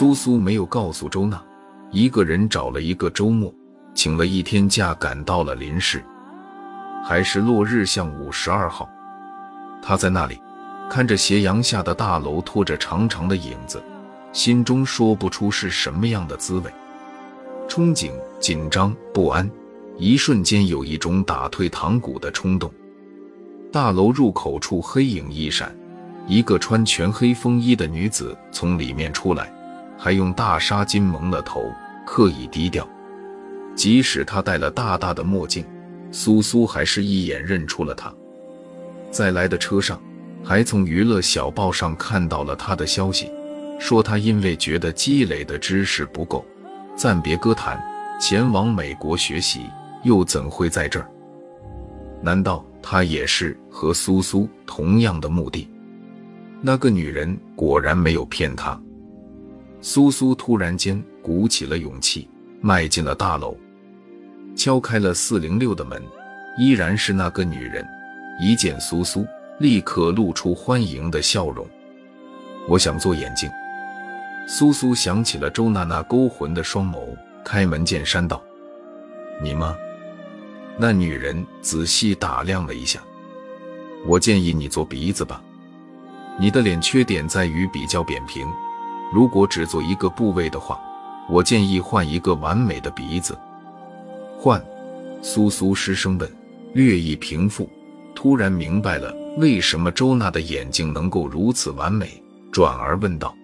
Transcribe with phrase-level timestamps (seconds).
[0.00, 1.38] 苏苏没有告诉周娜，
[1.90, 3.52] 一个人找了一个周末，
[3.94, 6.02] 请了一天假，赶到了林市，
[7.04, 8.88] 还是落日巷五十二号。
[9.82, 10.40] 他在那里
[10.88, 13.78] 看着斜阳下的大楼拖着长长的影子，
[14.32, 16.72] 心中说不出是什么样的滋味，
[17.68, 18.10] 憧憬、
[18.40, 19.50] 紧张、不安，
[19.98, 22.72] 一瞬间有一种打退堂鼓的冲动。
[23.70, 25.76] 大楼入口处黑影一闪，
[26.26, 29.52] 一个穿全黑风衣的女子从里面出来，
[30.02, 31.70] 还用大纱巾蒙了头，
[32.06, 32.88] 刻意低调。
[33.74, 35.62] 即使她戴了大大的墨镜，
[36.10, 38.10] 苏苏还是一眼认出了她。
[39.10, 40.00] 在来的车上，
[40.42, 43.30] 还从娱乐小报上看到了她的消息，
[43.78, 46.42] 说她因为觉得积累的知识不够，
[46.96, 47.78] 暂别歌坛，
[48.18, 49.66] 前往美国学习，
[50.02, 51.06] 又怎会在这儿？
[52.22, 52.64] 难道？
[52.82, 55.68] 他也是和苏苏同样的目的。
[56.62, 58.80] 那个女人果然没有骗他。
[59.82, 62.28] 苏苏突然间鼓起了勇气，
[62.60, 63.56] 迈进了大楼，
[64.54, 66.02] 敲开了四零六的门，
[66.58, 67.86] 依然是那个女人。
[68.42, 69.26] 一见苏苏，
[69.58, 71.66] 立刻露出欢迎的笑容。
[72.68, 73.50] 我想做眼睛。
[74.46, 76.98] 苏苏想起了周娜娜勾魂的双眸，
[77.44, 78.42] 开门见山道
[79.42, 79.76] ：“你吗？”
[80.76, 83.00] 那女人仔细打量了一下，
[84.06, 85.42] 我建议你做鼻子吧。
[86.38, 88.46] 你的脸缺点在于比较扁平，
[89.12, 90.80] 如果只做一个部位的话，
[91.28, 93.38] 我建议换一个完美的鼻子。
[94.38, 94.62] 换？
[95.22, 96.30] 苏苏失声问，
[96.72, 97.68] 略一平复，
[98.14, 103.36] 突然明白了为什么周娜的眼睛能够如此完美，转而问道：“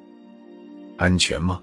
[0.97, 1.61] 安全吗？”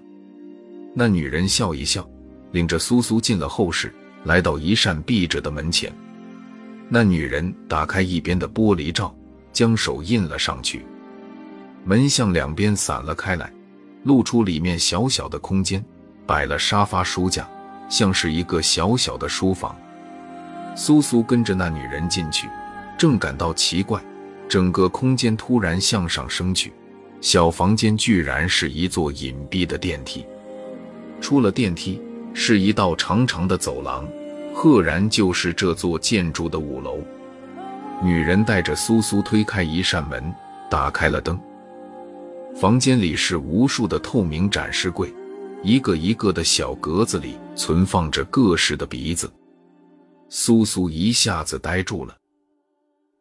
[0.94, 2.08] 那女人笑一笑，
[2.52, 3.94] 领着苏苏进了后室。
[4.26, 5.92] 来到一扇闭着的门前，
[6.88, 9.14] 那女人打开一边的玻璃罩，
[9.52, 10.86] 将手印了上去。
[11.84, 13.52] 门向两边散了开来，
[14.04, 15.84] 露出里面小小的空间，
[16.26, 17.48] 摆了沙发、书架，
[17.90, 19.76] 像是一个小小的书房。
[20.76, 22.48] 苏苏跟着那女人进去，
[22.98, 24.02] 正感到奇怪，
[24.48, 26.72] 整个空间突然向上升去，
[27.22, 30.26] 小房间居然是一座隐蔽的电梯。
[31.20, 32.02] 出了电梯。
[32.36, 34.08] 是一道长长的走廊，
[34.56, 36.98] 赫然就是这座建筑的五楼。
[38.02, 40.34] 女人带着苏苏推开一扇门，
[40.68, 41.40] 打开了灯。
[42.56, 45.14] 房间里是无数的透明展示柜，
[45.64, 49.32] 一个一个的小格子里存放着各式的鼻子。
[50.30, 52.16] 苏苏一下子呆住了，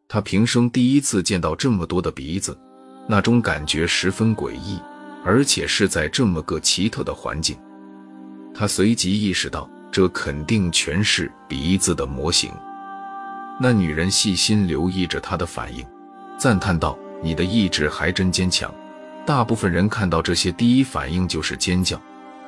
[0.07, 2.57] 她平生第一次见到这么多的鼻子，
[3.09, 4.79] 那种感觉十分诡异，
[5.25, 7.57] 而且是在这么个奇特的环境。
[8.55, 12.53] 他随即意识到，这肯定全是鼻子的模型。
[13.59, 15.85] 那女人细心留意着他的反应，
[16.39, 18.73] 赞叹道：“你的意志还真坚强。”
[19.25, 22.01] 大部分人看到这些，第一反应就是尖叫。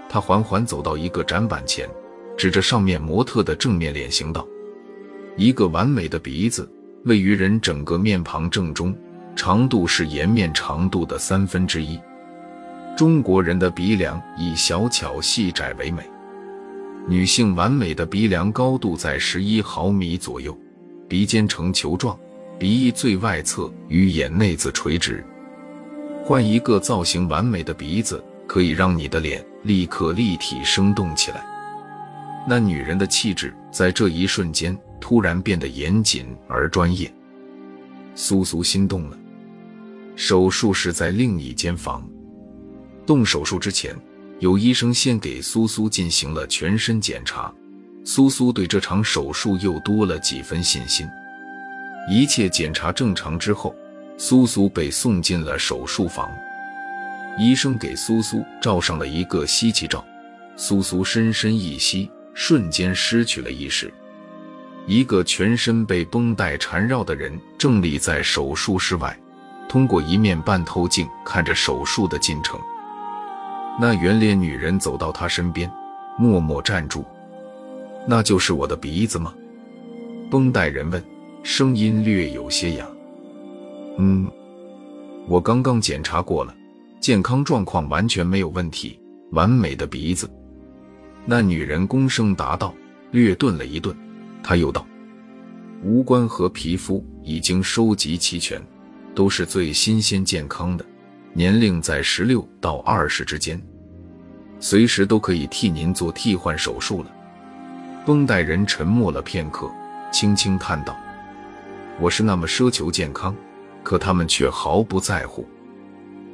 [0.09, 1.89] 他缓缓走到一个展板前，
[2.37, 4.47] 指着上面模特的正面脸型道
[5.37, 6.69] ：“一个完美的鼻子
[7.05, 8.95] 位于人整个面庞正中，
[9.37, 11.99] 长度是颜面长度的三分之一。”
[12.97, 16.03] 中国人的鼻梁以小巧细窄为美，
[17.09, 20.57] 女性完美的鼻梁高度在十一毫米左右，
[21.09, 22.17] 鼻尖呈球状，
[22.59, 25.25] 鼻翼最外侧与眼内眦垂直。
[26.27, 31.45] 换一个造型完美的鼻子，可以让你的脸立刻立体生动起来。
[32.49, 37.13] 那女人的气质在这一瞬间突然变得严谨而专业。
[38.15, 39.19] 苏苏心动了。
[40.17, 42.03] 手术室在另一间房。
[43.05, 43.95] 动手术之前，
[44.39, 47.53] 有医生先给苏苏进行了全身检查，
[48.03, 51.07] 苏苏对这场手术又多了几分信心。
[52.11, 53.75] 一切检查正常之后，
[54.17, 56.31] 苏苏被送进了手术房。
[57.39, 60.05] 医生给苏苏照上了一个吸气罩，
[60.57, 63.93] 苏苏深深一吸，瞬间失去了意识。
[64.87, 69.19] 一个全身被绷带缠绕的人正立在手术室外，
[69.69, 72.61] 通过一面半透镜看着手术的进程。
[73.81, 75.69] 那圆脸女人走到他身边，
[76.17, 77.05] 默默站住。
[78.07, 79.35] 那就是我的鼻子吗？
[80.31, 81.03] 绷带人问，
[81.43, 82.87] 声音略有些哑。
[83.97, 84.31] 嗯，
[85.29, 86.55] 我刚刚检查过了，
[87.01, 88.99] 健康状况完全没有问题，
[89.31, 90.29] 完美的鼻子。
[91.25, 92.75] 那女人躬声答道，
[93.13, 93.97] 略顿了一顿，
[94.43, 94.87] 她又道
[95.85, 98.61] ：“五官和皮肤已经收集齐全，
[99.15, 100.85] 都是最新鲜健康的。”
[101.33, 103.61] 年龄在十六到二十之间，
[104.61, 107.11] 随时都可以替您做替换手术了。
[108.07, 109.71] 绷带人沉默了片刻，
[110.13, 110.97] 轻轻叹道
[111.99, 113.35] ：“我是那么奢求健康，
[113.85, 115.47] 可他们却毫不在乎。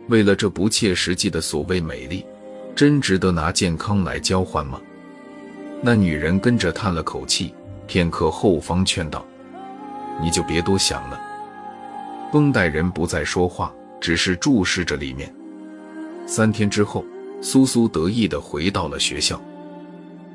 [0.08, 2.25] 为了这不切实际的所谓美丽，
[2.75, 4.81] 真值得拿健康来交换吗？
[5.82, 7.55] 那女人跟着叹了口气，
[7.87, 9.25] 片刻后方劝道
[10.23, 11.20] ：“你就别多想了。”
[12.32, 15.35] 绷带人不再说话，只是注视着里面。
[16.26, 17.05] 三天之后，
[17.41, 19.41] 苏苏得意地回到了学校。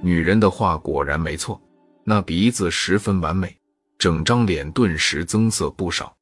[0.02, 1.62] 女人的话果然没错，
[2.04, 3.56] 那鼻子十分完美，
[3.98, 6.15] 整张脸顿时增色不少。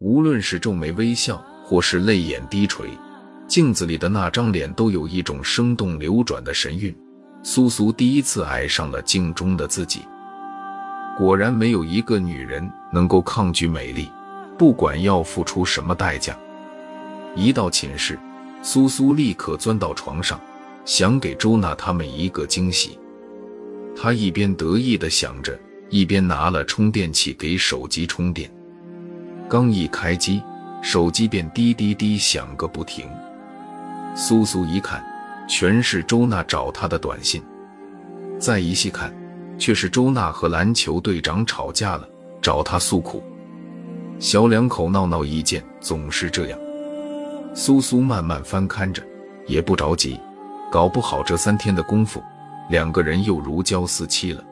[0.00, 2.88] 无论是皱眉微笑，或是泪眼低垂，
[3.48, 6.96] 镜子里的那张脸都有一种生动流转的神韵。
[7.42, 10.02] 苏苏第一次爱上了镜中的自己。
[11.16, 14.08] 果然，没有一个女人能够抗拒美丽，
[14.56, 16.38] 不管要付出什么代价。
[17.34, 18.16] 一到寝室。
[18.62, 20.40] 苏苏立刻钻到床上，
[20.84, 22.96] 想给周娜他们一个惊喜。
[23.96, 25.58] 她一边得意地想着，
[25.90, 28.48] 一边拿了充电器给手机充电。
[29.48, 30.42] 刚一开机，
[30.82, 33.08] 手机便滴滴滴响个不停。
[34.14, 35.02] 苏苏一看，
[35.48, 37.42] 全是周娜找她的短信。
[38.38, 39.10] 再一细看，
[39.58, 42.06] 却是周娜和篮球队长吵架了，
[42.42, 43.22] 找他诉苦。
[44.18, 46.58] 小两口闹闹意见，总是这样。
[47.54, 49.02] 苏苏慢慢翻看着，
[49.46, 50.20] 也不着急，
[50.70, 52.22] 搞不好这三天的功夫，
[52.68, 54.44] 两个人又如胶似漆了。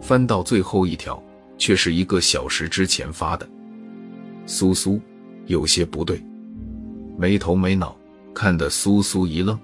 [0.00, 1.22] 翻到最后一条，
[1.56, 3.48] 却是一个小时之前发的。
[4.52, 5.00] 苏苏
[5.46, 6.20] 有些不对，
[7.16, 7.96] 没头没脑
[8.34, 9.56] 看得苏苏一愣，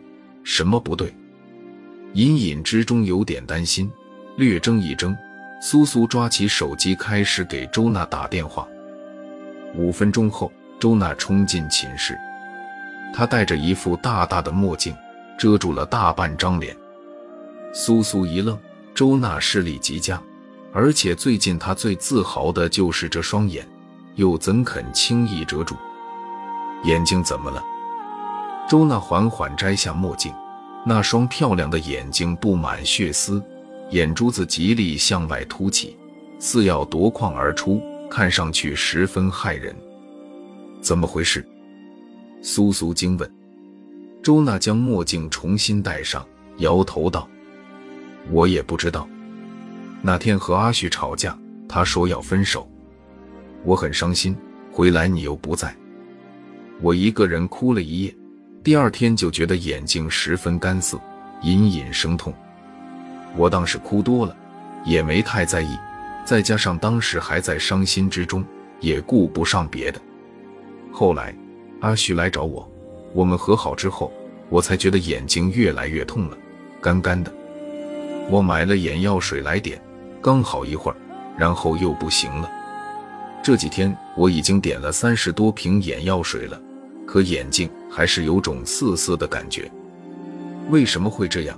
[0.45, 1.13] 什么不对？
[2.13, 3.91] 隐隐之中有点担心，
[4.37, 5.13] 略怔一怔，
[5.61, 8.65] 苏苏抓起手机开始给周娜打电话。
[9.75, 12.17] 五分钟后，周娜冲进寝室。
[13.13, 14.95] 她戴着一副大大的墨镜，
[15.37, 16.77] 遮住了大半张脸。
[17.73, 18.57] 苏苏一愣，
[18.95, 20.23] 周娜视力极佳，
[20.73, 23.67] 而且最近她最自豪的就是这双眼，
[24.17, 25.77] 又怎肯轻易遮住？
[26.85, 27.63] 眼睛怎么了？
[28.69, 30.33] 周娜缓缓摘下墨镜，
[30.85, 33.43] 那双漂亮的眼睛布满血丝，
[33.91, 35.97] 眼珠子极力向外凸起，
[36.39, 37.81] 似要夺眶而出，
[38.11, 39.75] 看上去十分骇人。
[40.81, 41.47] 怎么回事？
[42.43, 43.35] 苏苏惊问
[44.23, 46.27] ：“周娜将墨镜重新戴上，
[46.59, 47.29] 摇头道
[48.31, 49.09] ：‘我也不知道。
[50.03, 51.37] 那天和阿旭吵架，
[51.69, 52.69] 他说要分手，
[53.67, 54.35] 我很伤心。
[54.73, 55.75] 回来你又不在，
[56.81, 58.15] 我一个人哭了一夜。
[58.63, 60.99] 第二天就觉得眼睛十分干涩，
[61.43, 62.33] 隐隐生痛。
[63.37, 64.37] 我当时哭多了，
[64.85, 65.77] 也没太在意。
[66.25, 68.45] 再加上当时还在伤心之中，
[68.81, 70.01] 也顾不上别的。
[70.93, 71.35] 后来……”
[71.81, 72.67] 阿旭来找我，
[73.13, 74.11] 我们和好之后，
[74.49, 76.37] 我才觉得眼睛越来越痛了，
[76.81, 77.31] 干干的。
[78.31, 79.79] 我买了眼药水来点，
[80.23, 80.97] 刚好一会儿，
[81.37, 82.51] 然后又不行了。
[83.47, 86.61] 这几天我已经点了三十多瓶眼药水了，
[87.07, 89.71] 可眼睛还是有种涩涩的感觉。
[90.69, 91.57] 为什么会这样？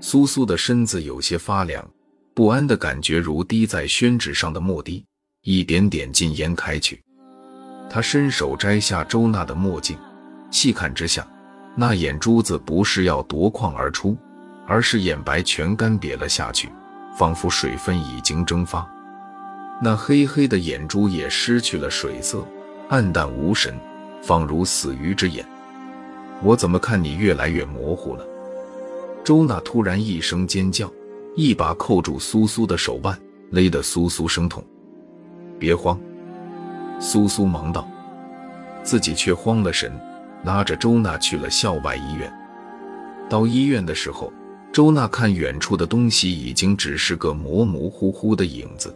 [0.00, 1.88] 苏苏的身子有些发凉，
[2.34, 5.04] 不安的感觉如滴在宣纸上的墨滴，
[5.44, 7.00] 一点点禁烟开去。
[7.88, 9.96] 他伸手摘下周娜的墨镜，
[10.50, 11.24] 细看之下，
[11.76, 14.18] 那眼珠子不是要夺眶而出，
[14.66, 16.68] 而是眼白全干瘪了下去，
[17.16, 18.84] 仿佛水分已经蒸发。
[19.80, 22.44] 那黑黑的眼珠也失去了水色，
[22.88, 23.78] 暗淡无神，
[24.20, 25.46] 仿如死鱼之眼。
[26.42, 28.26] 我怎么看你越来越模糊了？
[29.22, 30.90] 周娜突然一声尖叫，
[31.36, 33.16] 一把扣住苏苏的手腕，
[33.50, 34.64] 勒得苏苏生痛。
[35.58, 35.98] 别慌。
[37.00, 37.88] 苏苏忙道，
[38.82, 39.92] 自己却慌了神，
[40.44, 42.32] 拉着周娜去了校外医院。
[43.28, 44.32] 到医院的时候，
[44.72, 48.92] 周娜看远处的东西已经只是个模模糊糊的影子。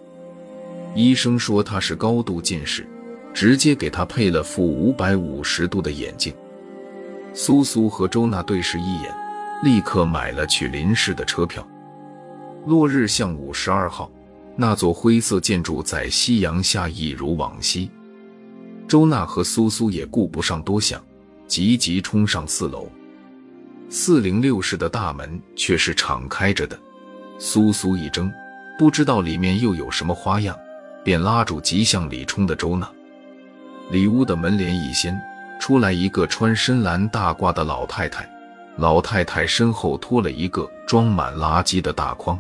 [0.95, 2.87] 医生说他是高度近视，
[3.33, 6.35] 直接给他配了副五百五十度的眼镜。
[7.33, 9.15] 苏苏和周娜对视一眼，
[9.63, 11.67] 立刻买了去林市的车票。
[12.67, 14.11] 落日巷五十二号。
[14.55, 17.91] 那座灰色建筑在夕阳下一如往昔。
[18.87, 21.03] 周娜和苏苏也顾不上多想，
[21.47, 22.87] 急急冲上四楼。
[23.89, 26.79] 四零六室的大门却是敞开着的。
[27.39, 28.31] 苏苏一怔，
[28.79, 30.55] 不知道里面又有什么花样，
[31.05, 32.89] 便拉住急向里冲的周娜。
[33.91, 35.19] 里屋的门帘一掀，
[35.61, 38.29] 出来一个穿深蓝大褂的老太太。
[38.77, 42.39] 老太太身后拖了一个装满垃圾的大筐。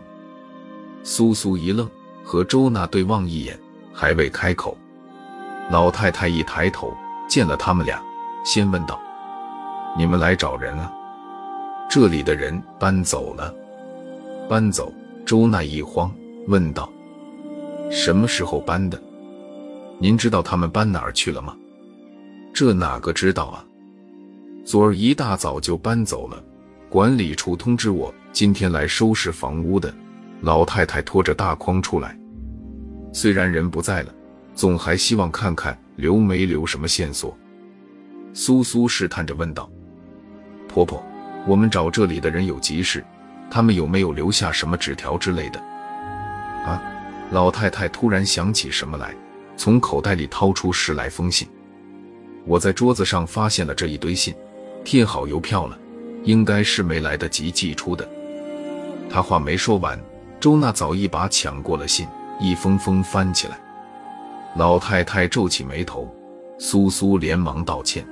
[1.02, 1.88] 苏苏一愣。
[2.24, 3.58] 和周娜对望一眼，
[3.92, 4.78] 还未开口，
[5.70, 6.94] 老太太一抬头
[7.28, 8.00] 见了他们俩，
[8.44, 8.96] 先问道
[9.98, 10.88] ：“你们来找人啊？
[11.90, 13.52] 这里的人搬走了。”
[14.48, 14.94] 搬走？
[15.26, 16.14] 周娜一慌，
[16.46, 16.88] 问道
[17.90, 19.00] ：“什么时候搬的？
[19.98, 21.56] 您知道他们搬哪儿去了吗
[22.52, 23.64] ？”“这哪个知道啊？
[24.64, 26.42] 昨儿一大早就搬走了，
[26.88, 29.92] 管理处通知我，今天来收拾房屋的
[30.40, 32.16] 老太太拖着大筐出来。
[33.12, 34.14] 虽然人不在了，
[34.54, 37.36] 总还希望看看留没留什么线索。
[38.34, 39.70] 苏苏试探着问道
[40.68, 41.02] ：“婆婆，
[41.46, 43.04] 我们找这里的人有急事，
[43.50, 45.60] 他们有没有留下什么纸条之类的？”
[46.64, 46.82] 啊！
[47.32, 49.12] 老太太突然想起什么来，
[49.56, 51.48] 从口袋里掏出十来封信。
[52.46, 54.32] 我在桌子上发现了这一堆信，
[54.84, 55.78] 贴好邮票了。
[56.24, 58.08] 应该是没来得及寄出的。
[59.10, 60.00] 他话没说完，
[60.38, 62.06] 周娜早一把抢过了信，
[62.38, 63.60] 一封封翻起来。
[64.56, 66.08] 老太太皱起眉头，
[66.58, 68.06] 苏苏连忙道歉：“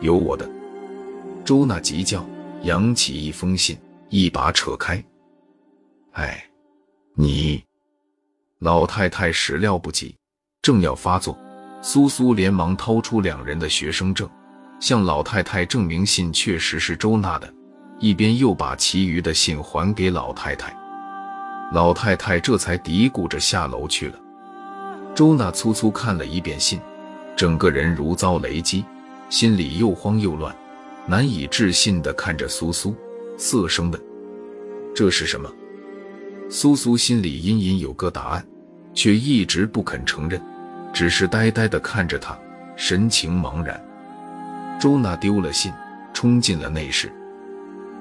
[0.00, 0.48] 有我的。”
[1.44, 2.24] 周娜急叫，
[2.62, 3.76] 扬起一封信，
[4.10, 5.02] 一把扯开。
[6.12, 6.44] “哎，
[7.14, 7.62] 你！”
[8.60, 10.16] 老太太始料不及，
[10.62, 11.38] 正要发作，
[11.80, 14.28] 苏苏连忙掏出两人的学生证。
[14.80, 17.52] 向老太太证明信确实是周娜的，
[18.00, 20.76] 一边又把其余的信还给老太太。
[21.72, 24.18] 老太太这才嘀咕着下楼去了。
[25.14, 26.80] 周娜粗粗看了一遍信，
[27.36, 28.84] 整个人如遭雷击，
[29.30, 30.52] 心里又慌又乱，
[31.06, 32.92] 难以置信地看着苏苏，
[33.36, 34.00] 色声问
[34.96, 35.48] ：“这是什么？”
[36.50, 38.47] 苏苏心里隐隐有个答案，
[38.98, 40.42] 却一直不肯承认，
[40.92, 42.36] 只是呆呆地看着他，
[42.74, 43.80] 神情茫然。
[44.80, 45.72] 周娜丢了信，
[46.12, 47.08] 冲进了内室。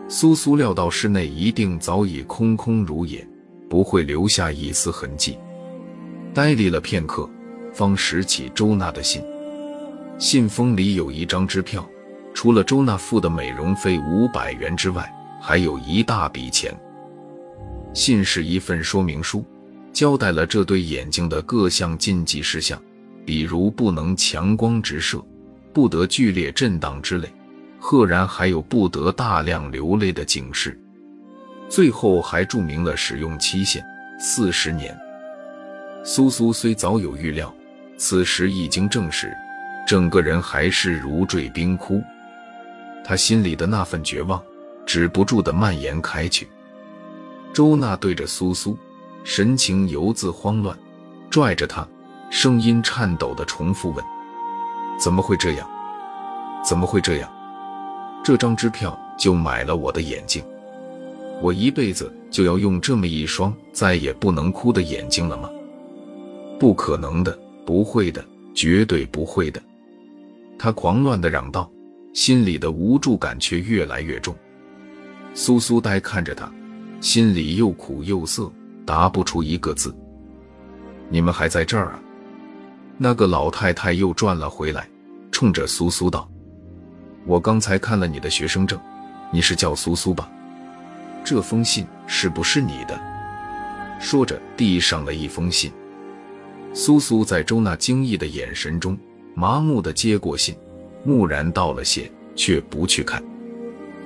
[0.07, 3.23] 苏苏料到室内一定早已空空如也，
[3.69, 5.37] 不会留下一丝痕迹。
[6.33, 7.29] 呆立了片刻，
[7.71, 9.21] 方拾起周娜的信。
[10.17, 11.87] 信封里有一张支票，
[12.33, 15.07] 除了周娜付的美容费五百元之外，
[15.39, 16.75] 还有一大笔钱。
[17.93, 19.45] 信是一份说明书，
[19.97, 22.79] 交代了这对眼睛的各项禁忌事项，
[23.25, 25.19] 比如不能强光直射。
[25.73, 27.27] 不得剧烈震荡之类，
[27.79, 30.79] 赫然还有不得大量流泪的警示。
[31.67, 33.83] 最后还注明了使用期限
[34.19, 34.95] 四十年。
[36.03, 37.51] 苏苏虽早有预料，
[37.97, 39.35] 此时一经证实，
[39.87, 42.03] 整个人还是如坠冰窟。
[43.03, 44.39] 他心里的那份绝望
[44.85, 46.47] 止不住的蔓延开去。
[47.51, 48.77] 周娜对着苏苏，
[49.29, 50.75] 神情犹自慌乱，
[51.29, 51.85] 拽着他，
[52.29, 54.03] 声音颤抖的重复问。
[54.97, 55.69] 怎么会这样？
[56.63, 57.29] 怎么会这样？
[58.23, 60.41] 这张支票就买了我的眼睛，
[61.41, 65.49] 我一辈子就要用这么一双再也不能哭的眼睛了吗？
[66.57, 68.23] 不可能的，不会的，
[68.55, 69.61] 绝对不会的！
[70.57, 71.69] 他狂乱的嚷道，
[72.13, 74.33] 心里的无助感却越来越重。
[75.33, 76.49] 苏苏呆看着他，
[77.01, 78.49] 心里又苦又涩，
[78.87, 79.93] 答不出一个字。
[81.09, 81.99] 你们还在这儿啊？
[82.97, 84.87] 那个老太太又转了回来，
[85.31, 86.27] 冲着苏苏道
[87.27, 88.79] ：“我刚才看了你的学生证，
[89.29, 90.27] 你是叫苏苏吧？
[91.23, 92.99] 这封信是不是你的？”
[93.99, 95.71] 说着递上了一封信。
[96.73, 98.97] 苏苏在周娜惊异的眼神中，
[99.33, 100.55] 麻木的接过信，
[101.03, 103.21] 木然道了谢，却不去看。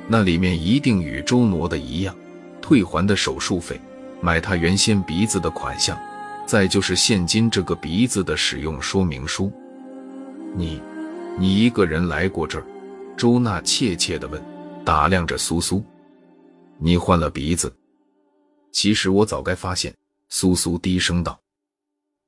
[0.08, 2.16] 那里面一定与周挪的一样，
[2.62, 3.80] 退还的手术费，
[4.22, 6.00] 买他原先鼻子的款项。
[6.46, 9.51] 再就是现金这个鼻子的使用说明书。
[10.54, 10.82] 你，
[11.38, 12.66] 你一个人来过这儿？
[13.16, 14.42] 周娜怯怯地问，
[14.84, 15.82] 打量着苏苏。
[16.78, 17.74] 你换了鼻子？
[18.72, 19.94] 其实我早该发现。
[20.28, 21.40] 苏苏低声道：“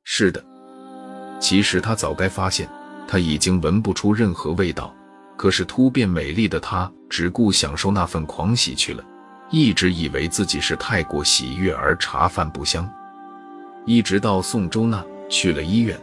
[0.03, 0.43] 是的，
[1.39, 2.69] 其实他早该发现。
[3.07, 4.93] 他已经闻不出任何味道，
[5.35, 9.03] 可是突变美丽的他只顾享受那份狂喜去了，
[9.53, 12.89] 一直以为自己是太过喜悦而茶饭不香。”
[13.86, 15.95] 一直到宋周娜去了医院，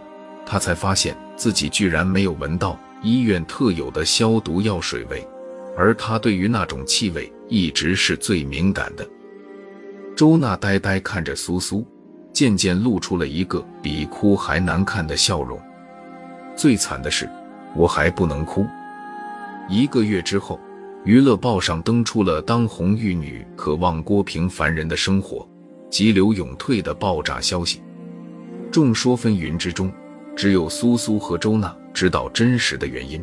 [0.47, 5.27] 他才发现自己居然没有闻到医院特有的消毒药水味，
[5.77, 9.05] 而他对于那种气味一直是最敏感的。
[10.17, 11.85] 周娜呆呆看着苏苏，
[12.33, 15.61] 渐渐露出了一个比哭还难看的笑容。
[16.55, 17.29] 最惨的是，
[17.75, 18.65] 我还不能哭。
[19.69, 20.61] 一个月之后，
[21.03, 25.49] 娱乐报上登出了当红玉女渴望郭平凡人的生活。
[25.89, 27.81] 急流勇退的爆炸消息，
[28.71, 29.91] 众说纷纭之中，
[30.37, 33.21] 只有苏苏和周娜知道真实的原因。